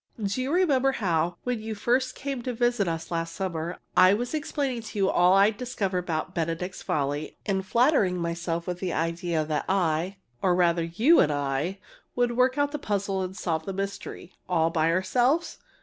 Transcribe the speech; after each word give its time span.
Do 0.19 0.41
you 0.41 0.51
remember 0.51 0.93
how, 0.93 1.37
when 1.43 1.61
you 1.61 1.75
first 1.75 2.15
came 2.15 2.41
to 2.41 2.53
visit 2.53 2.87
us 2.87 3.11
last 3.11 3.35
summer, 3.35 3.77
I 3.95 4.15
was 4.15 4.33
explaining 4.33 4.81
to 4.81 4.97
you 4.97 5.11
all 5.11 5.33
I'd 5.33 5.57
discovered 5.57 5.99
about 5.99 6.33
"Benedict's 6.33 6.81
Folly" 6.81 7.37
and 7.45 7.63
flattering 7.63 8.17
myself 8.17 8.65
with 8.65 8.79
the 8.79 8.93
idea 8.93 9.45
that 9.45 9.65
I, 9.69 10.17
or, 10.41 10.55
rather, 10.55 10.83
you 10.85 11.19
and 11.19 11.31
I, 11.31 11.77
would 12.15 12.31
work 12.35 12.57
out 12.57 12.71
the 12.71 12.79
puzzle 12.79 13.21
and 13.21 13.37
solve 13.37 13.67
the 13.67 13.73
mystery 13.73 14.33
all 14.49 14.71
by 14.71 14.89
ourselves? 14.91 15.59